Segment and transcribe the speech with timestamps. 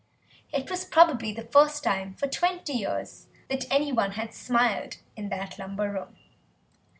[0.51, 5.59] It was probably the first time for twenty years that anyone had smiled in that
[5.59, 6.15] lumber room.